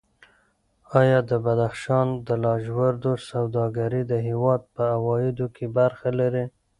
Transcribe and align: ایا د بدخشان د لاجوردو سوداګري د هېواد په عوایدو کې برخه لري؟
ایا 0.99 1.19
د 1.29 1.31
بدخشان 1.45 2.07
د 2.27 2.29
لاجوردو 2.43 3.11
سوداګري 3.29 4.01
د 4.07 4.13
هېواد 4.27 4.61
په 4.75 4.83
عوایدو 4.95 5.47
کې 5.55 5.65
برخه 5.77 6.09
لري؟ 6.19 6.45